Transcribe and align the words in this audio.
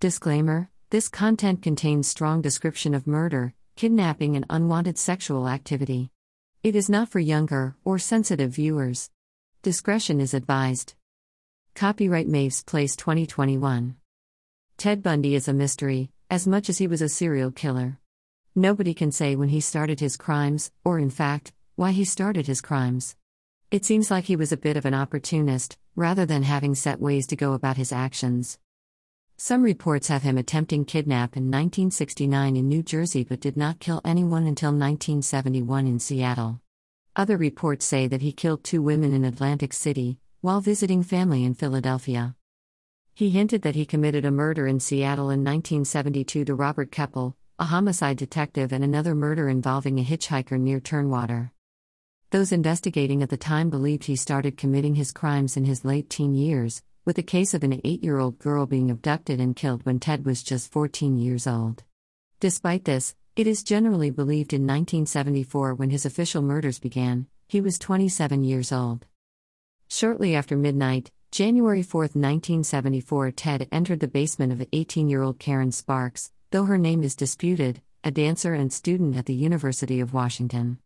Disclaimer 0.00 0.70
This 0.90 1.08
content 1.08 1.60
contains 1.60 2.06
strong 2.06 2.40
description 2.40 2.94
of 2.94 3.08
murder, 3.08 3.52
kidnapping, 3.74 4.36
and 4.36 4.46
unwanted 4.48 4.96
sexual 4.96 5.48
activity. 5.48 6.12
It 6.62 6.76
is 6.76 6.88
not 6.88 7.08
for 7.08 7.18
younger 7.18 7.74
or 7.84 7.98
sensitive 7.98 8.52
viewers. 8.52 9.10
Discretion 9.62 10.20
is 10.20 10.34
advised. 10.34 10.94
Copyright 11.74 12.28
Maves 12.28 12.64
Place 12.64 12.94
2021. 12.94 13.96
Ted 14.76 15.02
Bundy 15.02 15.34
is 15.34 15.48
a 15.48 15.52
mystery, 15.52 16.12
as 16.30 16.46
much 16.46 16.68
as 16.68 16.78
he 16.78 16.86
was 16.86 17.02
a 17.02 17.08
serial 17.08 17.50
killer. 17.50 17.98
Nobody 18.54 18.94
can 18.94 19.10
say 19.10 19.34
when 19.34 19.48
he 19.48 19.60
started 19.60 19.98
his 19.98 20.16
crimes, 20.16 20.70
or 20.84 21.00
in 21.00 21.10
fact, 21.10 21.52
why 21.74 21.90
he 21.90 22.04
started 22.04 22.46
his 22.46 22.60
crimes. 22.60 23.16
It 23.72 23.84
seems 23.84 24.12
like 24.12 24.26
he 24.26 24.36
was 24.36 24.52
a 24.52 24.56
bit 24.56 24.76
of 24.76 24.86
an 24.86 24.94
opportunist, 24.94 25.76
rather 25.96 26.24
than 26.24 26.44
having 26.44 26.76
set 26.76 27.00
ways 27.00 27.26
to 27.26 27.34
go 27.34 27.52
about 27.52 27.76
his 27.76 27.90
actions. 27.90 28.60
Some 29.40 29.62
reports 29.62 30.08
have 30.08 30.24
him 30.24 30.36
attempting 30.36 30.84
kidnap 30.84 31.36
in 31.36 31.44
1969 31.44 32.56
in 32.56 32.68
New 32.68 32.82
Jersey 32.82 33.22
but 33.22 33.38
did 33.38 33.56
not 33.56 33.78
kill 33.78 34.00
anyone 34.04 34.48
until 34.48 34.70
1971 34.70 35.86
in 35.86 36.00
Seattle. 36.00 36.60
Other 37.14 37.36
reports 37.36 37.86
say 37.86 38.08
that 38.08 38.20
he 38.20 38.32
killed 38.32 38.64
two 38.64 38.82
women 38.82 39.14
in 39.14 39.24
Atlantic 39.24 39.72
City, 39.72 40.18
while 40.40 40.60
visiting 40.60 41.04
family 41.04 41.44
in 41.44 41.54
Philadelphia. 41.54 42.34
He 43.14 43.30
hinted 43.30 43.62
that 43.62 43.76
he 43.76 43.86
committed 43.86 44.24
a 44.24 44.32
murder 44.32 44.66
in 44.66 44.80
Seattle 44.80 45.30
in 45.30 45.44
1972 45.44 46.44
to 46.44 46.54
Robert 46.56 46.90
Keppel, 46.90 47.36
a 47.60 47.66
homicide 47.66 48.16
detective, 48.16 48.72
and 48.72 48.82
another 48.82 49.14
murder 49.14 49.48
involving 49.48 50.00
a 50.00 50.04
hitchhiker 50.04 50.58
near 50.58 50.80
Tumwater. 50.80 51.52
Those 52.30 52.50
investigating 52.50 53.22
at 53.22 53.30
the 53.30 53.36
time 53.36 53.70
believed 53.70 54.04
he 54.04 54.16
started 54.16 54.56
committing 54.56 54.96
his 54.96 55.12
crimes 55.12 55.56
in 55.56 55.64
his 55.64 55.84
late 55.84 56.10
teen 56.10 56.34
years, 56.34 56.82
with 57.08 57.16
the 57.16 57.22
case 57.22 57.54
of 57.54 57.64
an 57.64 57.80
eight 57.84 58.04
year 58.04 58.18
old 58.18 58.38
girl 58.38 58.66
being 58.66 58.90
abducted 58.90 59.40
and 59.40 59.56
killed 59.56 59.82
when 59.86 59.98
Ted 59.98 60.26
was 60.26 60.42
just 60.42 60.70
14 60.70 61.16
years 61.16 61.46
old. 61.46 61.82
Despite 62.38 62.84
this, 62.84 63.14
it 63.34 63.46
is 63.46 63.62
generally 63.62 64.10
believed 64.10 64.52
in 64.52 64.66
1974 64.66 65.72
when 65.72 65.88
his 65.88 66.04
official 66.04 66.42
murders 66.42 66.78
began, 66.78 67.26
he 67.48 67.62
was 67.62 67.78
27 67.78 68.44
years 68.44 68.72
old. 68.72 69.06
Shortly 69.88 70.36
after 70.36 70.54
midnight, 70.54 71.10
January 71.32 71.82
4, 71.82 72.00
1974, 72.02 73.30
Ted 73.30 73.68
entered 73.72 74.00
the 74.00 74.06
basement 74.06 74.52
of 74.52 74.68
18 74.70 75.08
year 75.08 75.22
old 75.22 75.38
Karen 75.38 75.72
Sparks, 75.72 76.30
though 76.50 76.66
her 76.66 76.76
name 76.76 77.02
is 77.02 77.16
disputed, 77.16 77.80
a 78.04 78.10
dancer 78.10 78.52
and 78.52 78.70
student 78.70 79.16
at 79.16 79.24
the 79.24 79.32
University 79.32 79.98
of 79.98 80.12
Washington. 80.12 80.76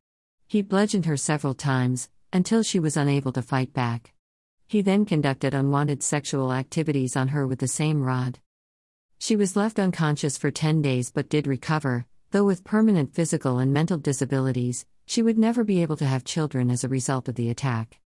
He 0.47 0.63
bludgeoned 0.63 1.07
her 1.07 1.17
several 1.17 1.55
times, 1.55 2.09
until 2.33 2.63
she 2.63 2.79
was 2.79 2.97
unable 2.97 3.33
to 3.33 3.43
fight 3.43 3.73
back. 3.73 4.15
He 4.73 4.81
then 4.81 5.05
conducted 5.05 5.53
unwanted 5.53 6.03
sexual 6.03 6.51
activities 6.51 7.15
on 7.15 7.29
her 7.29 7.47
with 7.47 7.59
the 7.59 7.69
same 7.69 8.03
rod. 8.03 8.39
She 9.19 9.37
was 9.37 9.55
left 9.55 9.79
unconscious 9.79 10.39
for 10.39 10.51
10 10.51 10.81
days 10.81 11.11
but 11.11 11.29
did 11.29 11.47
recover, 11.47 12.07
though 12.31 12.45
with 12.45 12.65
permanent 12.65 13.15
physical 13.15 13.59
and 13.59 13.75
mental 13.75 13.99
disabilities, 13.99 14.87
she 15.05 15.23
would 15.23 15.37
never 15.37 15.63
be 15.63 15.83
able 15.83 15.99
to 15.99 16.07
have 16.07 16.25
children 16.25 16.71
as 16.71 16.85
a 16.85 16.89
result 16.89 17.29
of 17.29 17.35
the 17.35 17.51
attack. 17.51 18.01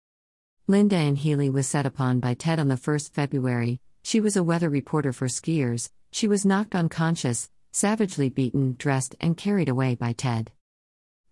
Linda 0.69 0.95
Ann 0.95 1.17
Healy 1.17 1.51
was 1.51 1.67
set 1.67 1.85
upon 1.85 2.21
by 2.21 2.35
Ted 2.35 2.61
on 2.61 2.69
the 2.69 2.77
1st 2.77 3.11
February. 3.11 3.81
She 4.05 4.21
was 4.21 4.37
a 4.37 4.45
weather 4.45 4.71
reporter 4.71 5.13
for 5.13 5.27
skiers. 5.27 5.91
She 6.13 6.29
was 6.29 6.47
knocked 6.47 6.77
unconscious, 6.77 7.51
savagely 7.73 8.29
beaten, 8.29 8.77
dressed, 8.79 9.17
and 9.21 9.37
carried 9.37 9.69
away 9.69 9.97
by 9.97 10.13
Ted. 10.13 10.53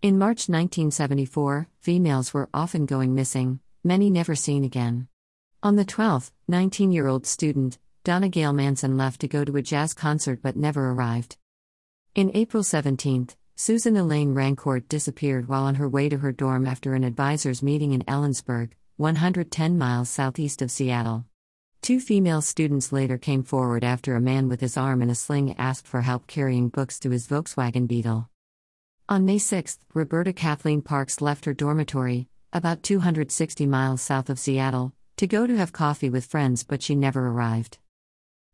In 0.02 0.18
March 0.18 0.48
1974, 0.48 1.68
females 1.78 2.34
were 2.34 2.48
often 2.52 2.84
going 2.84 3.14
missing, 3.14 3.60
many 3.84 4.10
never 4.10 4.34
seen 4.34 4.64
again. 4.64 5.06
On 5.62 5.76
the 5.76 5.84
12th, 5.84 6.30
19 6.48 6.90
year 6.90 7.06
old 7.06 7.26
student, 7.26 7.78
Donna 8.02 8.30
Manson 8.50 8.96
left 8.96 9.20
to 9.20 9.28
go 9.28 9.44
to 9.44 9.58
a 9.58 9.62
jazz 9.62 9.92
concert 9.92 10.40
but 10.42 10.56
never 10.56 10.90
arrived. 10.90 11.36
In 12.14 12.30
April 12.32 12.62
17, 12.62 13.28
Susan 13.56 13.94
Elaine 13.94 14.32
Rancourt 14.32 14.88
disappeared 14.88 15.48
while 15.48 15.64
on 15.64 15.74
her 15.74 15.86
way 15.86 16.08
to 16.08 16.16
her 16.16 16.32
dorm 16.32 16.66
after 16.66 16.94
an 16.94 17.04
advisors 17.04 17.62
meeting 17.62 17.92
in 17.92 18.00
Ellensburg, 18.04 18.70
110 18.96 19.76
miles 19.76 20.08
southeast 20.08 20.62
of 20.62 20.70
Seattle. 20.70 21.26
Two 21.82 22.00
female 22.00 22.40
students 22.40 22.90
later 22.90 23.18
came 23.18 23.42
forward 23.42 23.84
after 23.84 24.16
a 24.16 24.20
man 24.20 24.48
with 24.48 24.62
his 24.62 24.78
arm 24.78 25.02
in 25.02 25.10
a 25.10 25.14
sling 25.14 25.54
asked 25.58 25.86
for 25.86 26.00
help 26.00 26.26
carrying 26.26 26.70
books 26.70 26.98
to 27.00 27.10
his 27.10 27.26
Volkswagen 27.26 27.86
Beetle. 27.86 28.30
On 29.10 29.26
May 29.26 29.36
6, 29.36 29.78
Roberta 29.92 30.32
Kathleen 30.32 30.80
Parks 30.80 31.20
left 31.20 31.44
her 31.44 31.52
dormitory, 31.52 32.28
about 32.50 32.82
260 32.82 33.66
miles 33.66 34.00
south 34.00 34.30
of 34.30 34.38
Seattle, 34.38 34.94
to 35.20 35.26
go 35.26 35.46
to 35.46 35.54
have 35.54 35.70
coffee 35.70 36.08
with 36.08 36.24
friends, 36.24 36.64
but 36.64 36.82
she 36.82 36.94
never 36.94 37.28
arrived. 37.28 37.76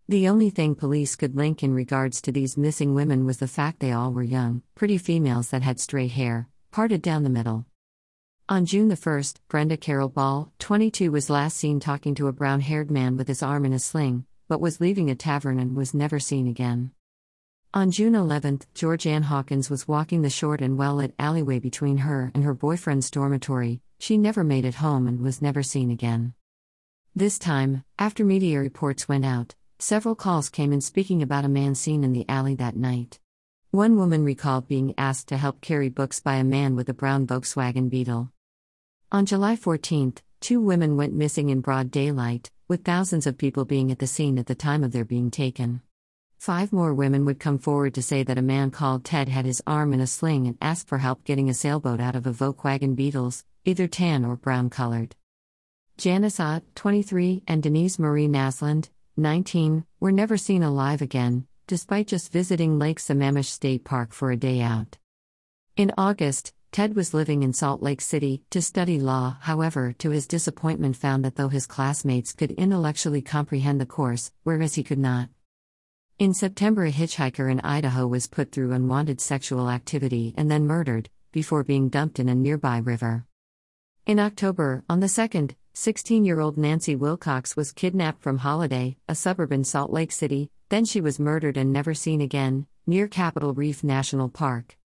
The 0.09 0.27
only 0.27 0.51
thing 0.51 0.75
police 0.75 1.15
could 1.15 1.37
link 1.37 1.63
in 1.63 1.73
regards 1.73 2.21
to 2.23 2.33
these 2.33 2.57
missing 2.57 2.93
women 2.93 3.25
was 3.25 3.39
the 3.39 3.47
fact 3.47 3.79
they 3.79 3.93
all 3.93 4.13
were 4.13 4.25
young, 4.25 4.63
pretty 4.75 4.99
females 4.99 5.51
that 5.51 5.63
had 5.63 5.79
straight 5.79 6.11
hair, 6.11 6.49
parted 6.73 7.03
down 7.03 7.23
the 7.23 7.31
middle. 7.31 7.67
On 8.49 8.67
June 8.67 8.89
the 8.89 8.97
1st, 8.97 9.37
Brenda 9.47 9.77
Carol 9.77 10.09
Ball, 10.09 10.51
22, 10.59 11.13
was 11.13 11.31
last 11.31 11.57
seen 11.57 11.79
talking 11.79 12.17
to 12.17 12.27
a 12.27 12.33
brown 12.33 12.59
haired 12.59 12.91
man 12.91 13.17
with 13.17 13.29
his 13.29 13.45
arm 13.45 13.65
in 13.65 13.73
a 13.73 13.79
sling, 13.79 14.27
but 14.49 14.61
was 14.61 14.81
leaving 14.81 15.09
a 15.09 15.15
tavern 15.15 15.61
and 15.61 15.77
was 15.77 15.95
never 15.95 16.19
seen 16.19 16.49
again. 16.49 16.91
On 17.73 17.93
June 17.93 18.15
11th, 18.15 18.63
Georgeann 18.75 19.23
Hawkins 19.23 19.71
was 19.71 19.87
walking 19.87 20.23
the 20.23 20.31
short 20.31 20.61
and 20.61 20.77
well 20.77 20.97
lit 20.97 21.15
alleyway 21.17 21.61
between 21.61 21.99
her 21.99 22.33
and 22.35 22.43
her 22.43 22.55
boyfriend's 22.55 23.09
dormitory. 23.09 23.83
She 24.01 24.19
never 24.19 24.43
made 24.43 24.65
it 24.65 24.75
home 24.75 25.07
and 25.07 25.21
was 25.21 25.41
never 25.41 25.63
seen 25.63 25.93
again. 25.93 26.35
This 27.19 27.39
time, 27.39 27.83
after 27.99 28.27
media 28.27 28.61
reports 28.61 29.09
went 29.09 29.25
out, 29.25 29.55
several 29.79 30.15
calls 30.15 30.51
came 30.51 30.71
in 30.71 30.83
speaking 30.83 31.23
about 31.23 31.47
a 31.47 31.49
man 31.49 31.75
seen 31.75 32.05
in 32.05 32.13
the 32.13 32.29
alley 32.29 32.55
that 32.57 32.77
night. 32.77 33.21
One 33.71 33.97
woman 33.97 34.23
recalled 34.23 34.69
being 34.69 34.93
asked 34.99 35.29
to 35.29 35.39
help 35.39 35.63
carry 35.63 35.89
books 35.89 36.21
by 36.21 36.35
a 36.35 36.45
man 36.45 36.77
with 36.77 36.91
a 36.91 36.93
brown 36.93 37.27
Volkswagen 37.27 37.89
Beetle. 37.89 38.31
On 39.11 39.25
July 39.25 39.57
14, 39.57 40.13
two 40.41 40.61
women 40.61 40.99
went 40.99 41.15
missing 41.15 41.49
in 41.49 41.63
broad 41.63 41.91
daylight, 41.91 42.51
with 42.69 42.85
thousands 42.85 43.27
of 43.27 43.39
people 43.39 43.65
being 43.65 43.91
at 43.91 43.99
the 43.99 44.07
scene 44.07 44.39
at 44.39 44.45
the 44.45 44.55
time 44.55 44.85
of 44.85 44.93
their 44.93 45.07
being 45.07 45.31
taken. 45.31 45.81
Five 46.37 46.71
more 46.71 46.93
women 46.93 47.25
would 47.25 47.41
come 47.41 47.57
forward 47.57 47.95
to 47.95 48.03
say 48.03 48.25
that 48.25 48.37
a 48.37 48.43
man 48.43 48.71
called 48.71 49.07
Ted 49.07 49.31
had 49.31 49.47
his 49.47 49.63
arm 49.67 49.95
in 49.95 50.03
a 50.03 50.07
sling 50.07 50.47
and 50.47 50.59
asked 50.61 50.87
for 50.87 50.99
help 50.99 51.25
getting 51.25 51.49
a 51.49 51.55
sailboat 51.55 51.99
out 51.99 52.15
of 52.15 52.27
a 52.27 52.33
Volkswagen 52.33 52.95
Beetles, 52.95 53.43
either 53.65 53.89
tan 53.89 54.23
or 54.23 54.37
brown 54.37 54.69
colored. 54.69 55.17
Janice 55.99 56.41
Ott, 56.41 56.63
23, 56.75 57.43
and 57.49 57.63
Denise 57.63 57.99
Marie 57.99 58.29
Naslund, 58.29 58.91
19, 59.17 59.87
were 59.99 60.13
never 60.13 60.37
seen 60.37 60.63
alive 60.63 61.01
again, 61.01 61.47
despite 61.67 62.07
just 62.07 62.31
visiting 62.31 62.79
Lake 62.79 62.99
Sammamish 62.99 63.47
State 63.47 63.83
Park 63.83 64.13
for 64.13 64.31
a 64.31 64.37
day 64.37 64.61
out. 64.61 64.99
In 65.75 65.93
August, 65.97 66.53
Ted 66.71 66.95
was 66.95 67.15
living 67.15 67.43
in 67.43 67.55
Salt 67.55 67.83
Lake 67.83 68.03
City 68.03 68.43
to 68.51 68.61
study 68.61 69.01
law, 69.01 69.39
however, 69.41 69.95
to 69.95 70.11
his 70.11 70.27
disappointment, 70.27 70.97
found 70.97 71.25
that 71.25 71.37
though 71.37 71.49
his 71.49 71.67
classmates 71.67 72.35
could 72.35 72.51
intellectually 72.51 73.23
comprehend 73.23 73.81
the 73.81 73.87
course, 73.87 74.31
whereas 74.43 74.75
he 74.75 74.85
could 74.85 74.99
not. 74.99 75.31
In 76.19 76.35
September, 76.35 76.85
a 76.85 76.93
hitchhiker 76.93 77.51
in 77.51 77.61
Idaho 77.61 78.07
was 78.07 78.27
put 78.27 78.53
through 78.53 78.73
unwanted 78.73 79.19
sexual 79.19 79.71
activity 79.71 80.35
and 80.37 80.51
then 80.51 80.67
murdered, 80.67 81.09
before 81.33 81.65
being 81.65 81.89
dumped 81.89 82.19
in 82.19 82.29
a 82.29 82.35
nearby 82.35 82.77
river. 82.77 83.25
In 84.05 84.21
October, 84.21 84.85
on 84.91 85.01
the 85.01 85.07
2nd, 85.07 85.55
16 85.79 86.25
year 86.25 86.41
old 86.41 86.57
Nancy 86.57 86.97
Wilcox 86.97 87.55
was 87.55 87.71
kidnapped 87.71 88.23
from 88.23 88.39
Holladay, 88.39 88.97
a 89.11 89.15
suburb 89.15 89.53
in 89.53 89.63
Salt 89.63 89.93
Lake 89.93 90.11
City, 90.11 90.51
then 90.71 90.87
she 90.87 91.03
was 91.03 91.21
murdered 91.21 91.59
and 91.59 91.71
never 91.71 91.93
seen 91.93 92.23
again, 92.23 92.67
near 92.87 93.07
Capitol 93.07 93.53
Reef 93.53 93.85
National 93.85 94.31
Park. 94.31 94.79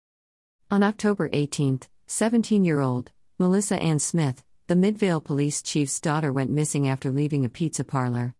On 0.71 0.81
October 0.81 1.29
18, 1.31 1.81
17 2.07 2.65
year 2.65 2.79
old 2.79 3.11
Melissa 3.37 3.79
Ann 3.79 3.99
Smith, 3.99 4.43
the 4.65 4.75
Midvale 4.75 5.21
police 5.21 5.61
chief's 5.61 5.99
daughter, 5.99 6.33
went 6.33 6.49
missing 6.49 6.87
after 6.87 7.11
leaving 7.11 7.45
a 7.45 7.49
pizza 7.49 7.83
parlor. 7.83 8.33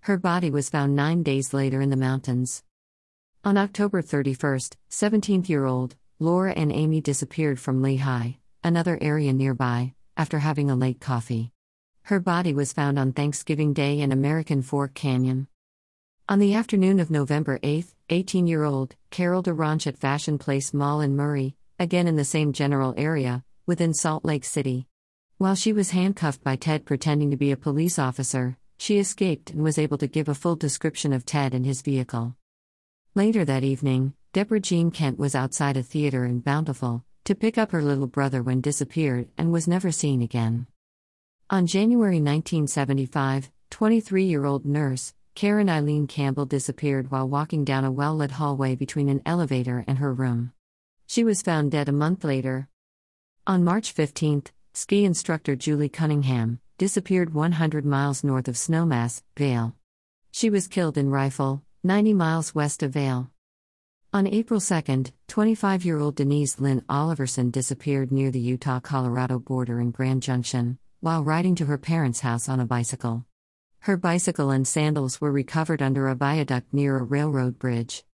Her 0.00 0.18
body 0.18 0.50
was 0.50 0.70
found 0.70 0.96
nine 0.96 1.22
days 1.22 1.54
later 1.54 1.80
in 1.80 1.90
the 1.90 1.96
mountains. 1.96 2.64
On 3.44 3.56
October 3.56 4.02
31, 4.02 4.58
17 4.88 5.44
year 5.44 5.66
old 5.66 5.94
Laura 6.18 6.50
Ann 6.54 6.72
Aime 6.72 7.00
disappeared 7.00 7.60
from 7.60 7.80
Lehi, 7.80 8.38
another 8.64 8.98
area 9.00 9.32
nearby, 9.32 9.94
after 10.16 10.40
having 10.40 10.68
a 10.68 10.74
late 10.74 11.00
coffee. 11.00 11.52
Her 12.06 12.18
body 12.18 12.52
was 12.52 12.72
found 12.72 12.98
on 12.98 13.12
Thanksgiving 13.12 13.72
Day 13.72 14.00
in 14.00 14.10
American 14.10 14.60
Fork 14.60 14.92
Canyon. 14.92 15.46
On 16.28 16.40
the 16.40 16.52
afternoon 16.52 16.98
of 16.98 17.12
November 17.12 17.60
8, 17.62 17.86
18 18.10 18.48
year 18.48 18.64
old 18.64 18.96
Carol 19.10 19.40
DaRonch 19.40 19.86
at 19.86 19.98
Fashion 19.98 20.36
Place 20.36 20.74
Mall 20.74 21.00
in 21.00 21.14
Murray, 21.14 21.54
again 21.78 22.08
in 22.08 22.16
the 22.16 22.24
same 22.24 22.52
general 22.52 22.92
area, 22.96 23.44
within 23.66 23.94
Salt 23.94 24.24
Lake 24.24 24.44
City. 24.44 24.88
While 25.38 25.54
she 25.54 25.72
was 25.72 25.92
handcuffed 25.92 26.42
by 26.42 26.56
Ted 26.56 26.84
pretending 26.84 27.30
to 27.30 27.36
be 27.36 27.52
a 27.52 27.56
police 27.56 28.00
officer, 28.00 28.56
she 28.78 28.98
escaped 28.98 29.50
and 29.50 29.62
was 29.62 29.78
able 29.78 29.98
to 29.98 30.08
give 30.08 30.28
a 30.28 30.34
full 30.34 30.56
description 30.56 31.12
of 31.12 31.24
Ted 31.24 31.54
and 31.54 31.64
his 31.64 31.82
vehicle. 31.82 32.34
Later 33.14 33.44
that 33.44 33.62
evening, 33.62 34.14
Deborah 34.32 34.58
Jean 34.58 34.90
Kent 34.90 35.20
was 35.20 35.36
outside 35.36 35.76
a 35.76 35.84
theater 35.84 36.24
in 36.24 36.40
Bountiful 36.40 37.04
to 37.24 37.36
pick 37.36 37.56
up 37.56 37.70
her 37.70 37.82
little 37.82 38.08
brother 38.08 38.42
when 38.42 38.60
disappeared 38.60 39.28
and 39.38 39.52
was 39.52 39.68
never 39.68 39.92
seen 39.92 40.20
again. 40.20 40.66
On 41.50 41.66
January 41.66 42.16
1975, 42.16 43.50
23 43.70 44.24
year 44.24 44.46
old 44.46 44.64
nurse, 44.64 45.12
Karen 45.34 45.68
Eileen 45.68 46.06
Campbell 46.06 46.46
disappeared 46.46 47.10
while 47.10 47.28
walking 47.28 47.62
down 47.62 47.84
a 47.84 47.90
well 47.90 48.16
lit 48.16 48.30
hallway 48.30 48.74
between 48.74 49.10
an 49.10 49.20
elevator 49.26 49.84
and 49.86 49.98
her 49.98 50.14
room. 50.14 50.52
She 51.06 51.24
was 51.24 51.42
found 51.42 51.70
dead 51.70 51.90
a 51.90 51.92
month 51.92 52.24
later. 52.24 52.68
On 53.46 53.64
March 53.64 53.92
15, 53.92 54.44
ski 54.72 55.04
instructor 55.04 55.54
Julie 55.54 55.90
Cunningham 55.90 56.58
disappeared 56.78 57.34
100 57.34 57.84
miles 57.84 58.24
north 58.24 58.48
of 58.48 58.54
Snowmass, 58.54 59.22
Vail. 59.36 59.76
She 60.30 60.48
was 60.48 60.68
killed 60.68 60.96
in 60.96 61.10
Rifle, 61.10 61.62
90 61.84 62.14
miles 62.14 62.54
west 62.54 62.82
of 62.82 62.92
Vail. 62.92 63.30
On 64.14 64.26
April 64.26 64.60
2, 64.60 65.04
25 65.28 65.84
year 65.84 65.98
old 65.98 66.16
Denise 66.16 66.58
Lynn 66.58 66.80
Oliverson 66.88 67.52
disappeared 67.52 68.10
near 68.10 68.30
the 68.30 68.40
Utah 68.40 68.80
Colorado 68.80 69.38
border 69.38 69.80
in 69.80 69.90
Grand 69.90 70.22
Junction 70.22 70.78
while 71.02 71.24
riding 71.24 71.56
to 71.56 71.66
her 71.66 71.76
parents' 71.76 72.20
house 72.20 72.48
on 72.48 72.60
a 72.60 72.64
bicycle. 72.64 73.26
Her 73.80 73.96
bicycle 73.96 74.50
and 74.50 74.64
sandals 74.64 75.20
were 75.20 75.32
recovered 75.32 75.82
under 75.82 76.06
a 76.06 76.14
viaduct 76.14 76.72
near 76.72 76.96
a 76.96 77.02
railroad 77.02 77.58
bridge. 77.58 78.04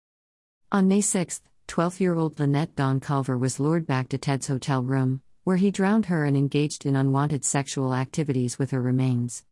On 0.72 0.88
May 0.88 1.02
6, 1.02 1.42
12 1.66 2.00
year 2.00 2.14
old 2.14 2.40
Lynette 2.40 2.74
Dawn 2.74 2.98
Culver 2.98 3.36
was 3.36 3.60
lured 3.60 3.86
back 3.86 4.08
to 4.08 4.16
Ted's 4.16 4.46
hotel 4.46 4.82
room, 4.82 5.20
where 5.44 5.58
he 5.58 5.70
drowned 5.70 6.06
her 6.06 6.24
and 6.24 6.34
engaged 6.34 6.86
in 6.86 6.96
unwanted 6.96 7.44
sexual 7.44 7.92
activities 7.94 8.58
with 8.58 8.70
her 8.70 8.80
remains. 8.80 9.44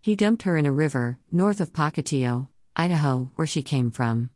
He 0.00 0.16
dumped 0.16 0.42
her 0.42 0.56
in 0.56 0.66
a 0.66 0.72
river, 0.72 1.16
north 1.30 1.60
of 1.60 1.72
Pocatello, 1.72 2.48
Idaho, 2.74 3.30
where 3.36 3.46
she 3.46 3.62
came 3.62 3.92
from. 3.92 4.30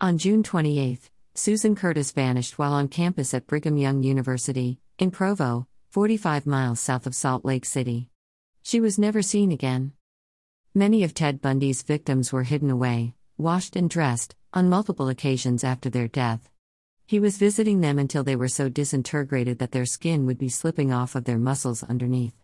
On 0.00 0.18
June 0.18 0.42
28, 0.42 1.12
Susan 1.36 1.76
Curtis 1.76 2.10
vanished 2.10 2.58
while 2.58 2.72
on 2.72 2.88
campus 2.88 3.32
at 3.34 3.46
Brigham 3.46 3.76
Young 3.76 4.02
University, 4.02 4.80
in 4.98 5.12
Provo, 5.12 5.67
45 5.90 6.44
miles 6.44 6.80
south 6.80 7.06
of 7.06 7.14
Salt 7.14 7.46
Lake 7.46 7.64
City. 7.64 8.10
She 8.62 8.78
was 8.78 8.98
never 8.98 9.22
seen 9.22 9.50
again. 9.50 9.92
Many 10.74 11.02
of 11.02 11.14
Ted 11.14 11.40
Bundy's 11.40 11.80
victims 11.80 12.30
were 12.30 12.42
hidden 12.42 12.68
away, 12.68 13.14
washed 13.38 13.74
and 13.74 13.88
dressed, 13.88 14.36
on 14.52 14.68
multiple 14.68 15.08
occasions 15.08 15.64
after 15.64 15.88
their 15.88 16.06
death. 16.06 16.50
He 17.06 17.18
was 17.18 17.38
visiting 17.38 17.80
them 17.80 17.98
until 17.98 18.22
they 18.22 18.36
were 18.36 18.48
so 18.48 18.68
disintegrated 18.68 19.60
that 19.60 19.72
their 19.72 19.86
skin 19.86 20.26
would 20.26 20.36
be 20.36 20.50
slipping 20.50 20.92
off 20.92 21.14
of 21.14 21.24
their 21.24 21.38
muscles 21.38 21.82
underneath. 21.82 22.34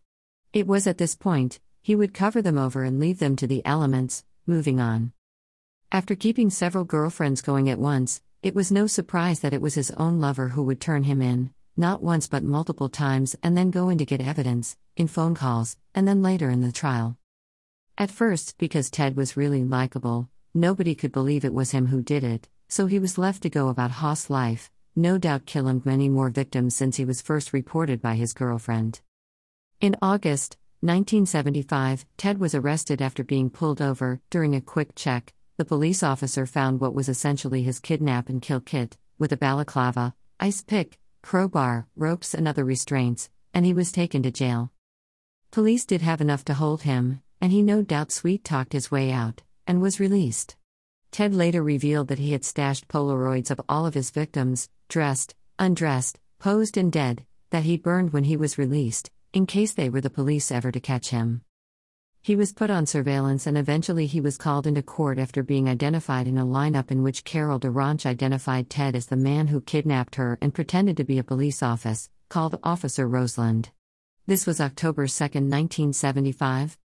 It 0.55 0.67
was 0.67 0.87
at 0.87 0.97
this 0.97 1.15
point, 1.15 1.61
he 1.83 1.95
would 1.95 2.15
cover 2.15 2.41
them 2.41 2.57
over 2.57 2.83
and 2.83 2.99
leave 2.99 3.19
them 3.19 3.37
to 3.37 3.47
the 3.47 3.61
elements, 3.67 4.25
moving 4.47 4.81
on. 4.81 5.13
After 5.93 6.15
keeping 6.15 6.49
several 6.49 6.85
girlfriends 6.85 7.43
going 7.43 7.69
at 7.69 7.79
once, 7.79 8.23
it 8.43 8.55
was 8.55 8.73
no 8.73 8.87
surprise 8.87 9.41
that 9.41 9.53
it 9.53 9.61
was 9.61 9.75
his 9.75 9.91
own 9.91 10.19
lover 10.19 10.49
who 10.49 10.63
would 10.63 10.81
turn 10.81 11.03
him 11.03 11.21
in, 11.21 11.51
not 11.77 12.03
once 12.03 12.29
but 12.29 12.43
multiple 12.43 12.89
times, 12.89 13.35
and 13.43 13.57
then 13.57 13.71
go 13.71 13.89
in 13.89 13.99
to 13.99 14.05
get 14.05 14.21
evidence, 14.21 14.77
in 14.97 15.09
phone 15.09 15.35
calls, 15.35 15.77
and 15.95 16.07
then 16.07 16.23
later 16.23 16.51
in 16.51 16.61
the 16.61 16.73
trial. 16.73 17.17
At 17.99 18.11
first, 18.11 18.59
because 18.59 18.91
Ted 18.91 19.17
was 19.17 19.37
really 19.37 19.65
likable, 19.65 20.29
nobody 20.53 20.95
could 20.95 21.13
believe 21.13 21.45
it 21.45 21.55
was 21.55 21.73
him 21.73 21.87
who 21.87 22.03
did 22.03 22.25
it, 22.25 22.49
so 22.69 22.87
he 22.87 22.99
was 22.99 23.19
left 23.19 23.43
to 23.43 23.51
go 23.51 23.69
about 23.69 23.93
Haas' 23.93 24.31
life, 24.31 24.71
no 24.97 25.19
doubt 25.19 25.47
killing 25.47 25.83
many 25.85 26.09
more 26.09 26.31
victims 26.31 26.77
since 26.77 26.97
he 26.97 27.05
was 27.05 27.23
first 27.23 27.53
reported 27.53 28.01
by 28.01 28.15
his 28.15 28.33
girlfriend. 28.33 29.01
In 29.81 29.97
August 30.01 30.57
1975, 30.81 32.05
Ted 32.17 32.39
was 32.39 32.55
arrested 32.55 33.01
after 33.01 33.25
being 33.25 33.51
pulled 33.51 33.81
over. 33.81 34.21
During 34.31 34.55
a 34.55 34.61
quick 34.61 34.95
check, 34.95 35.33
the 35.57 35.65
police 35.65 36.03
officer 36.03 36.47
found 36.47 36.81
what 36.81 36.95
was 36.95 37.09
essentially 37.09 37.63
his 37.63 37.81
kidnap 37.81 38.29
and 38.29 38.43
kill 38.43 38.61
kit, 38.61 38.97
with 39.19 39.33
a 39.33 39.37
balaclava, 39.37 40.15
ice 40.39 40.63
pick, 40.63 40.99
crowbar, 41.25 41.87
ropes, 41.97 42.35
and 42.35 42.47
other 42.47 42.67
restraints, 42.67 43.31
and 43.55 43.65
he 43.65 43.73
was 43.73 43.91
taken 43.91 44.23
to 44.23 44.31
jail. 44.31 44.71
Police 45.51 45.87
did 45.87 46.03
have 46.03 46.21
enough 46.21 46.45
to 46.45 46.55
hold 46.55 46.83
him, 46.83 47.23
and 47.41 47.51
he 47.51 47.63
no 47.63 47.81
doubt 47.83 48.13
sweet 48.13 48.45
talked 48.45 48.75
his 48.75 48.91
way 48.91 49.11
out, 49.11 49.43
and 49.67 49.81
was 49.81 49.99
released. 49.99 50.55
Ted 51.11 51.35
later 51.35 51.63
revealed 51.63 52.09
that 52.09 52.19
he 52.19 52.33
had 52.33 52.45
stashed 52.45 52.89
Polaroids 52.89 53.51
of 53.51 53.61
all 53.71 53.87
of 53.87 53.95
his 53.95 54.11
victims, 54.11 54.69
dressed, 54.89 55.35
undressed, 55.59 56.19
posed, 56.39 56.77
and 56.77 56.93
dead, 56.93 57.25
that 57.49 57.65
he 57.65 57.79
burned 57.79 58.13
when 58.13 58.25
he 58.25 58.37
was 58.37 58.59
released, 58.59 59.11
in 59.33 59.47
case 59.47 59.73
they 59.73 59.89
were 59.89 60.03
the 60.03 60.11
police 60.11 60.53
ever 60.53 60.71
to 60.71 60.81
catch 60.81 61.09
him. 61.09 61.41
He 62.25 62.37
was 62.37 62.55
put 62.55 62.71
on 62.71 62.87
surveillance 62.87 63.47
and 63.47 63.59
eventually 63.59 64.07
he 64.07 64.19
was 64.19 64.39
called 64.39 64.67
into 64.67 64.81
court 64.83 65.19
after 65.19 65.43
being 65.43 65.69
identified 65.69 66.27
in 66.27 66.39
a 66.39 66.47
lineup 66.47 66.91
in 66.91 67.03
which 67.03 67.23
Carol 67.23 67.61
DaRonch 67.61 68.07
identified 68.07 68.71
Ted 68.71 68.97
as 68.97 69.09
the 69.09 69.15
man 69.15 69.49
who 69.49 69.61
kidnapped 69.61 70.15
her 70.15 70.39
and 70.41 70.55
pretended 70.55 70.97
to 70.97 71.05
be 71.05 71.19
a 71.19 71.23
police 71.23 71.63
office, 71.63 72.09
called 72.31 72.59
Officer 72.63 73.07
Roseland. 73.07 73.73
This 74.27 74.47
was 74.47 74.59
October 74.59 75.07
2, 75.07 75.23
1975. 75.23 76.79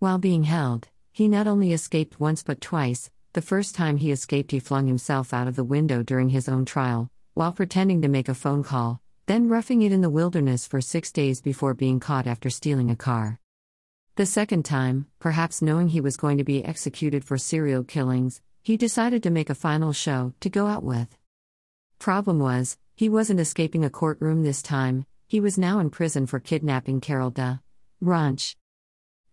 While 0.00 0.18
being 0.18 0.42
held, 0.42 0.88
he 1.12 1.28
not 1.28 1.46
only 1.46 1.72
escaped 1.72 2.20
once 2.20 2.42
but 2.42 2.60
twice. 2.60 3.10
The 3.32 3.40
first 3.40 3.74
time 3.74 3.96
he 3.96 4.12
escaped, 4.12 4.50
he 4.50 4.60
flung 4.60 4.86
himself 4.86 5.32
out 5.32 5.48
of 5.48 5.56
the 5.56 5.64
window 5.64 6.02
during 6.02 6.28
his 6.28 6.46
own 6.46 6.66
trial, 6.66 7.08
while 7.32 7.52
pretending 7.52 8.02
to 8.02 8.08
make 8.08 8.28
a 8.28 8.34
phone 8.34 8.62
call, 8.62 9.00
then 9.24 9.48
roughing 9.48 9.80
it 9.80 9.92
in 9.92 10.02
the 10.02 10.10
wilderness 10.10 10.66
for 10.66 10.82
six 10.82 11.10
days 11.10 11.40
before 11.40 11.72
being 11.72 12.00
caught 12.00 12.26
after 12.26 12.50
stealing 12.50 12.90
a 12.90 12.96
car. 12.96 13.40
The 14.18 14.26
second 14.26 14.64
time, 14.64 15.06
perhaps 15.20 15.62
knowing 15.62 15.90
he 15.90 16.00
was 16.00 16.16
going 16.16 16.38
to 16.38 16.42
be 16.42 16.64
executed 16.64 17.24
for 17.24 17.38
serial 17.38 17.84
killings, 17.84 18.40
he 18.64 18.76
decided 18.76 19.22
to 19.22 19.30
make 19.30 19.48
a 19.48 19.54
final 19.54 19.92
show 19.92 20.34
to 20.40 20.50
go 20.50 20.66
out 20.66 20.82
with. 20.82 21.16
Problem 22.00 22.40
was, 22.40 22.78
he 22.96 23.08
wasn't 23.08 23.38
escaping 23.38 23.84
a 23.84 23.90
courtroom 23.90 24.42
this 24.42 24.60
time, 24.60 25.06
he 25.28 25.38
was 25.38 25.56
now 25.56 25.78
in 25.78 25.90
prison 25.90 26.26
for 26.26 26.40
kidnapping 26.40 27.00
Carol 27.00 27.30
Da 27.30 27.58
Ranch. 28.00 28.56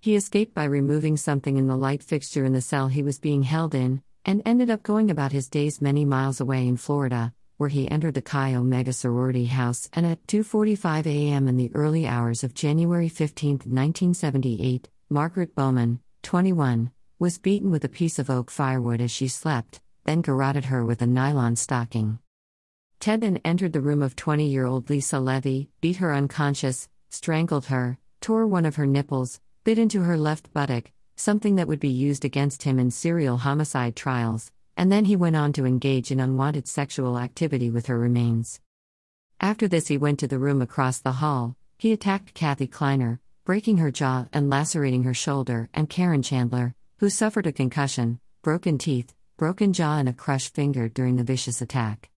He 0.01 0.15
escaped 0.15 0.53
by 0.53 0.65
removing 0.65 1.17
something 1.17 1.57
in 1.57 1.65
the 1.65 1.75
light 1.75 2.03
fixture 2.03 2.45
in 2.45 2.53
the 2.53 2.61
cell 2.61 2.87
he 2.87 3.01
was 3.01 3.17
being 3.17 3.41
held 3.41 3.73
in, 3.73 4.03
and 4.23 4.43
ended 4.45 4.69
up 4.69 4.83
going 4.83 5.09
about 5.09 5.31
his 5.31 5.49
days 5.49 5.81
many 5.81 6.05
miles 6.05 6.39
away 6.39 6.67
in 6.67 6.77
Florida, 6.77 7.33
where 7.57 7.69
he 7.69 7.89
entered 7.89 8.13
the 8.13 8.21
Chi 8.21 8.53
Omega 8.53 8.91
sorority 8.91 9.45
house 9.45 9.89
and 9.93 10.05
at 10.05 10.25
2:45 10.27 11.05
a.m. 11.05 11.47
in 11.47 11.57
the 11.57 11.71
early 11.73 12.05
hours 12.05 12.43
of 12.43 12.53
January 12.53 13.09
15, 13.09 13.51
1978, 13.51 14.89
Margaret 15.09 15.55
Bowman, 15.55 15.99
21, 16.23 16.91
was 17.17 17.37
beaten 17.37 17.71
with 17.71 17.85
a 17.85 17.89
piece 17.89 18.19
of 18.19 18.29
oak 18.29 18.51
firewood 18.51 18.99
as 18.99 19.11
she 19.11 19.27
slept, 19.27 19.79
then 20.03 20.21
garroted 20.21 20.65
her 20.65 20.83
with 20.83 21.01
a 21.01 21.07
nylon 21.07 21.55
stocking. 21.55 22.19
Ted 22.99 23.21
then 23.21 23.39
entered 23.45 23.73
the 23.73 23.81
room 23.81 24.01
of 24.01 24.15
20-year-old 24.15 24.89
Lisa 24.89 25.19
Levy, 25.19 25.69
beat 25.79 25.97
her 25.97 26.13
unconscious, 26.13 26.89
strangled 27.09 27.65
her, 27.67 27.97
tore 28.19 28.47
one 28.47 28.65
of 28.65 28.75
her 28.75 28.87
nipples, 28.87 29.39
bit 29.63 29.77
into 29.79 30.01
her 30.01 30.17
left 30.17 30.51
buttock, 30.53 30.91
something 31.15 31.55
that 31.55 31.67
would 31.67 31.79
be 31.79 31.89
used 31.89 32.25
against 32.25 32.63
him 32.63 32.79
in 32.79 32.91
serial 32.91 33.37
homicide 33.37 33.95
trials, 33.95 34.51
and 34.77 34.91
then 34.91 35.05
he 35.05 35.15
went 35.15 35.35
on 35.35 35.53
to 35.53 35.65
engage 35.65 36.11
in 36.11 36.19
unwanted 36.19 36.67
sexual 36.67 37.17
activity 37.17 37.69
with 37.69 37.87
her 37.87 37.97
remains. 37.97 38.59
After 39.39 39.67
this, 39.67 39.87
he 39.87 39.97
went 39.97 40.19
to 40.19 40.27
the 40.27 40.39
room 40.39 40.61
across 40.61 40.99
the 40.99 41.13
hall. 41.13 41.55
He 41.77 41.91
attacked 41.91 42.33
Kathy 42.33 42.67
Kleiner, 42.67 43.19
breaking 43.43 43.77
her 43.77 43.91
jaw 43.91 44.25
and 44.31 44.49
lacerating 44.49 45.03
her 45.03 45.13
shoulder, 45.13 45.69
and 45.73 45.89
Karen 45.89 46.23
Chandler, 46.23 46.73
who 46.99 47.09
suffered 47.09 47.47
a 47.47 47.51
concussion, 47.51 48.19
broken 48.41 48.77
teeth, 48.77 49.13
broken 49.37 49.73
jaw, 49.73 49.97
and 49.97 50.07
a 50.07 50.13
crushed 50.13 50.55
finger 50.55 50.87
during 50.87 51.17
the 51.17 51.23
vicious 51.23 51.61
attack. 51.61 52.09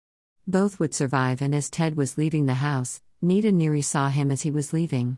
Both 0.46 0.80
would 0.80 0.94
survive, 0.94 1.42
and 1.42 1.54
as 1.54 1.70
Ted 1.70 1.96
was 1.96 2.18
leaving 2.18 2.46
the 2.46 2.54
house, 2.56 3.02
Nita 3.22 3.50
Neary 3.52 3.84
saw 3.84 4.10
him 4.10 4.32
as 4.32 4.44
he 4.44 4.52
was 4.52 4.72
leaving. 4.72 5.18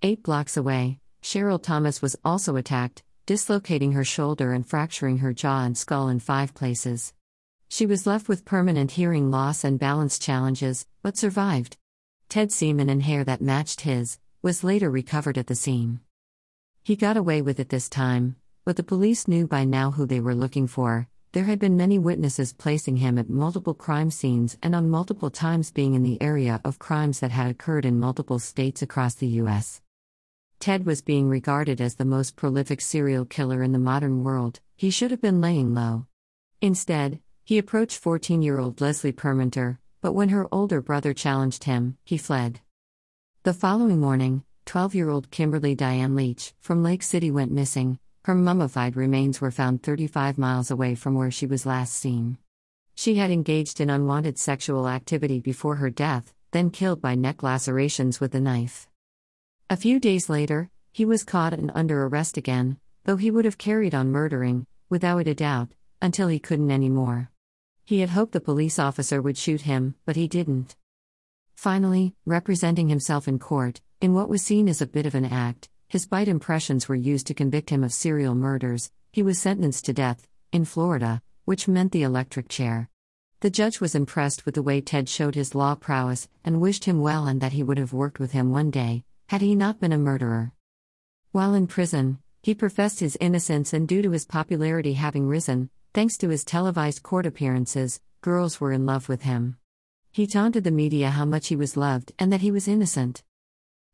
Eight 0.00 0.22
blocks 0.22 0.56
away, 0.56 1.00
Cheryl 1.22 1.62
Thomas 1.62 2.00
was 2.00 2.16
also 2.24 2.54
attacked, 2.56 3.02
dislocating 3.28 3.92
her 3.92 4.04
shoulder 4.04 4.54
and 4.54 4.66
fracturing 4.66 5.18
her 5.18 5.34
jaw 5.34 5.62
and 5.62 5.76
skull 5.76 6.08
in 6.08 6.18
five 6.18 6.54
places. 6.54 7.12
She 7.68 7.84
was 7.84 8.06
left 8.06 8.26
with 8.26 8.46
permanent 8.46 8.92
hearing 8.92 9.30
loss 9.30 9.64
and 9.64 9.78
balance 9.78 10.18
challenges, 10.18 10.86
but 11.02 11.18
survived. 11.18 11.76
Ted's 12.30 12.54
semen 12.54 12.88
and 12.88 13.02
hair 13.02 13.24
that 13.24 13.42
matched 13.42 13.82
his 13.82 14.18
was 14.40 14.64
later 14.64 14.90
recovered 14.90 15.36
at 15.36 15.46
the 15.46 15.54
scene. 15.54 16.00
He 16.82 16.96
got 16.96 17.18
away 17.18 17.42
with 17.42 17.60
it 17.60 17.68
this 17.68 17.90
time, 17.90 18.36
but 18.64 18.76
the 18.76 18.82
police 18.82 19.28
knew 19.28 19.46
by 19.46 19.66
now 19.66 19.90
who 19.90 20.06
they 20.06 20.20
were 20.20 20.34
looking 20.34 20.66
for. 20.66 21.06
There 21.32 21.44
had 21.44 21.58
been 21.58 21.76
many 21.76 21.98
witnesses 21.98 22.54
placing 22.54 22.96
him 22.96 23.18
at 23.18 23.28
multiple 23.28 23.74
crime 23.74 24.10
scenes 24.10 24.56
and 24.62 24.74
on 24.74 24.88
multiple 24.88 25.28
times 25.28 25.70
being 25.70 25.92
in 25.92 26.02
the 26.02 26.22
area 26.22 26.62
of 26.64 26.78
crimes 26.78 27.20
that 27.20 27.32
had 27.32 27.50
occurred 27.50 27.84
in 27.84 28.00
multiple 28.00 28.38
states 28.38 28.80
across 28.80 29.16
the 29.16 29.28
U.S. 29.42 29.82
Ted 30.60 30.84
was 30.84 31.02
being 31.02 31.28
regarded 31.28 31.80
as 31.80 31.94
the 31.94 32.04
most 32.04 32.34
prolific 32.34 32.80
serial 32.80 33.24
killer 33.24 33.62
in 33.62 33.70
the 33.70 33.78
modern 33.78 34.24
world, 34.24 34.60
he 34.76 34.90
should 34.90 35.12
have 35.12 35.20
been 35.20 35.40
laying 35.40 35.72
low. 35.72 36.06
Instead, 36.60 37.20
he 37.44 37.58
approached 37.58 37.98
14 37.98 38.42
year 38.42 38.58
old 38.58 38.80
Leslie 38.80 39.12
Parmenter, 39.12 39.78
but 40.00 40.14
when 40.14 40.30
her 40.30 40.52
older 40.52 40.80
brother 40.80 41.14
challenged 41.14 41.64
him, 41.64 41.96
he 42.04 42.18
fled. 42.18 42.60
The 43.44 43.54
following 43.54 44.00
morning, 44.00 44.42
12 44.66 44.96
year 44.96 45.10
old 45.10 45.30
Kimberly 45.30 45.76
Diane 45.76 46.16
Leach 46.16 46.52
from 46.60 46.82
Lake 46.82 47.04
City 47.04 47.30
went 47.30 47.52
missing. 47.52 47.98
Her 48.24 48.34
mummified 48.34 48.96
remains 48.96 49.40
were 49.40 49.52
found 49.52 49.84
35 49.84 50.38
miles 50.38 50.72
away 50.72 50.96
from 50.96 51.14
where 51.14 51.30
she 51.30 51.46
was 51.46 51.66
last 51.66 51.94
seen. 51.94 52.36
She 52.96 53.14
had 53.14 53.30
engaged 53.30 53.80
in 53.80 53.90
unwanted 53.90 54.38
sexual 54.38 54.88
activity 54.88 55.38
before 55.38 55.76
her 55.76 55.88
death, 55.88 56.34
then 56.50 56.70
killed 56.70 57.00
by 57.00 57.14
neck 57.14 57.44
lacerations 57.44 58.18
with 58.18 58.34
a 58.34 58.40
knife. 58.40 58.88
A 59.70 59.76
few 59.76 60.00
days 60.00 60.30
later, 60.30 60.70
he 60.92 61.04
was 61.04 61.24
caught 61.24 61.52
and 61.52 61.70
under 61.74 62.06
arrest 62.06 62.38
again, 62.38 62.78
though 63.04 63.16
he 63.16 63.30
would 63.30 63.44
have 63.44 63.58
carried 63.58 63.94
on 63.94 64.10
murdering, 64.10 64.66
without 64.88 65.26
a 65.26 65.34
doubt, 65.34 65.68
until 66.00 66.28
he 66.28 66.38
couldn't 66.38 66.70
anymore. 66.70 67.30
He 67.84 68.00
had 68.00 68.08
hoped 68.08 68.32
the 68.32 68.40
police 68.40 68.78
officer 68.78 69.20
would 69.20 69.36
shoot 69.36 69.62
him, 69.62 69.94
but 70.06 70.16
he 70.16 70.26
didn't. 70.26 70.74
Finally, 71.54 72.14
representing 72.24 72.88
himself 72.88 73.28
in 73.28 73.38
court, 73.38 73.82
in 74.00 74.14
what 74.14 74.30
was 74.30 74.40
seen 74.40 74.70
as 74.70 74.80
a 74.80 74.86
bit 74.86 75.04
of 75.04 75.14
an 75.14 75.26
act, 75.26 75.68
his 75.86 76.06
bite 76.06 76.28
impressions 76.28 76.88
were 76.88 76.94
used 76.94 77.26
to 77.26 77.34
convict 77.34 77.68
him 77.68 77.84
of 77.84 77.92
serial 77.92 78.34
murders. 78.34 78.90
He 79.12 79.22
was 79.22 79.38
sentenced 79.38 79.84
to 79.84 79.92
death, 79.92 80.26
in 80.50 80.64
Florida, 80.64 81.20
which 81.44 81.68
meant 81.68 81.92
the 81.92 82.04
electric 82.04 82.48
chair. 82.48 82.88
The 83.40 83.50
judge 83.50 83.80
was 83.80 83.94
impressed 83.94 84.46
with 84.46 84.54
the 84.54 84.62
way 84.62 84.80
Ted 84.80 85.10
showed 85.10 85.34
his 85.34 85.54
law 85.54 85.74
prowess 85.74 86.26
and 86.42 86.58
wished 86.58 86.86
him 86.86 87.02
well 87.02 87.26
and 87.26 87.42
that 87.42 87.52
he 87.52 87.62
would 87.62 87.76
have 87.76 87.92
worked 87.92 88.18
with 88.18 88.32
him 88.32 88.50
one 88.50 88.70
day, 88.70 89.04
had 89.28 89.42
he 89.42 89.54
not 89.54 89.78
been 89.78 89.92
a 89.92 89.98
murderer. 89.98 90.52
While 91.32 91.52
in 91.52 91.66
prison, 91.66 92.18
he 92.42 92.54
professed 92.54 93.00
his 93.00 93.18
innocence 93.20 93.74
and 93.74 93.86
due 93.86 94.00
to 94.00 94.10
his 94.10 94.24
popularity 94.24 94.94
having 94.94 95.28
risen, 95.28 95.68
thanks 95.92 96.16
to 96.18 96.30
his 96.30 96.44
televised 96.44 97.02
court 97.02 97.26
appearances, 97.26 98.00
girls 98.22 98.58
were 98.58 98.72
in 98.72 98.86
love 98.86 99.06
with 99.06 99.22
him. 99.22 99.58
He 100.10 100.26
taunted 100.26 100.64
the 100.64 100.70
media 100.70 101.10
how 101.10 101.26
much 101.26 101.48
he 101.48 101.56
was 101.56 101.76
loved 101.76 102.12
and 102.18 102.32
that 102.32 102.40
he 102.40 102.50
was 102.50 102.66
innocent. 102.66 103.22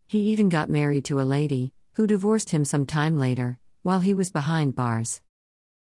He 0.06 0.20
even 0.20 0.48
got 0.48 0.70
married 0.70 1.04
to 1.06 1.20
a 1.20 1.22
lady, 1.22 1.72
who 1.94 2.06
divorced 2.06 2.50
him 2.50 2.64
some 2.64 2.86
time 2.86 3.18
later, 3.18 3.58
while 3.82 4.00
he 4.00 4.14
was 4.14 4.30
behind 4.30 4.76
bars. 4.76 5.20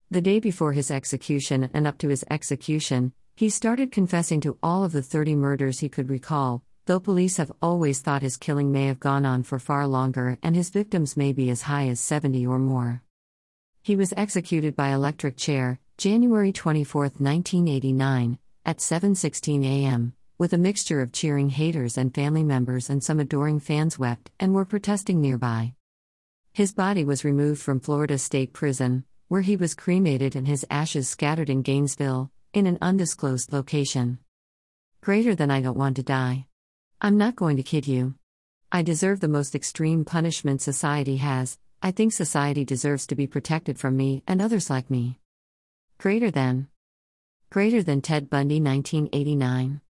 The 0.09 0.21
day 0.21 0.39
before 0.39 0.73
his 0.73 0.91
execution 0.91 1.69
and 1.75 1.85
up 1.85 1.99
to 1.99 2.09
his 2.09 2.25
execution, 2.31 3.13
he 3.35 3.49
started 3.49 3.91
confessing 3.91 4.41
to 4.43 4.57
all 4.63 4.85
of 4.85 4.93
the 4.93 5.03
30 5.03 5.35
murders 5.35 5.81
he 5.81 5.89
could 5.89 6.11
recall, 6.11 6.63
though 6.87 6.99
police 6.99 7.37
have 7.37 7.53
always 7.63 8.01
thought 8.01 8.23
his 8.23 8.37
killing 8.37 8.73
may 8.73 8.87
have 8.87 8.99
gone 8.99 9.25
on 9.25 9.43
for 9.43 9.59
far 9.59 9.87
longer 9.87 10.39
and 10.43 10.57
his 10.57 10.71
victims 10.71 11.17
may 11.17 11.33
be 11.33 11.49
as 11.51 11.63
high 11.63 11.89
as 11.89 12.01
70 12.01 12.47
or 12.47 12.59
more. 12.59 13.03
He 13.83 13.97
was 13.97 14.13
executed 14.17 14.75
by 14.75 14.89
electric 14.89 15.37
chair, 15.37 15.79
January 15.97 16.53
24, 16.53 17.03
1989, 17.03 18.39
at 18.65 18.79
7:16 18.79 19.65
a.m., 19.65 20.15
with 20.39 20.53
a 20.53 20.59
mixture 20.59 21.01
of 21.01 21.13
cheering 21.13 21.51
haters 21.51 21.97
and 21.97 22.15
family 22.15 22.43
members 22.43 22.91
and 22.91 23.03
some 23.03 23.21
adoring 23.21 23.61
fans 23.61 23.99
wept 23.99 24.31
and 24.41 24.55
were 24.55 24.65
protesting 24.65 25.21
nearby. 25.21 25.75
His 26.53 26.73
body 26.73 27.05
was 27.05 27.25
removed 27.25 27.63
from 27.63 27.81
Florida 27.81 28.19
State 28.19 28.53
Prison, 28.53 29.05
where 29.29 29.43
he 29.43 29.57
was 29.57 29.75
cremated 29.75 30.37
and 30.37 30.47
his 30.47 30.67
ashes 30.69 31.09
scattered 31.09 31.49
in 31.49 31.63
Gainesville, 31.63 32.31
in 32.53 32.67
an 32.67 32.79
undisclosed 32.83 33.53
location. 33.53 34.19
Greater 35.01 35.35
than 35.35 35.51
I 35.51 35.61
don't 35.61 35.79
want 35.79 35.97
to 35.97 36.03
die. 36.03 36.47
I'm 37.05 37.19
not 37.19 37.35
going 37.35 37.57
to 37.57 37.65
kid 37.65 37.89
you. 37.89 38.15
I 38.71 38.83
deserve 38.83 39.19
the 39.19 39.27
most 39.27 39.57
extreme 39.57 40.05
punishment 40.05 40.63
society 40.63 41.17
has. 41.17 41.59
I 41.83 41.91
think 41.91 42.13
society 42.13 42.65
deserves 42.65 43.09
to 43.09 43.17
be 43.17 43.27
protected 43.27 43.77
from 43.77 43.97
me 43.97 44.23
and 44.29 44.41
others 44.41 44.71
like 44.71 44.89
me. 44.89 45.19
Greater 45.99 46.31
than. 46.31 46.69
Greater 47.51 47.83
than 47.83 48.03
Ted 48.03 48.31
Bundy 48.31 48.61
1989. 48.61 49.81